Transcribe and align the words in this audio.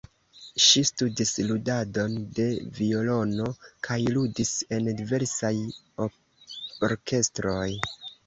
Ŝi 0.67 0.81
studis 0.89 1.33
ludadon 1.49 2.15
de 2.39 2.45
violono 2.77 3.51
kaj 3.87 3.99
ludis 4.15 4.55
en 4.77 4.89
diversaj 5.01 5.53
orkestroj. 6.07 7.69